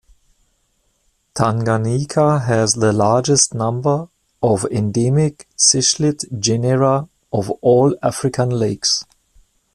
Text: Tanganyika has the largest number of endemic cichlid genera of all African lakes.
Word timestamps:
Tanganyika 1.35 2.43
has 2.47 2.73
the 2.73 2.91
largest 2.91 3.53
number 3.53 4.07
of 4.41 4.65
endemic 4.71 5.47
cichlid 5.55 6.39
genera 6.39 7.07
of 7.31 7.51
all 7.61 7.95
African 8.01 8.49
lakes. 8.49 9.05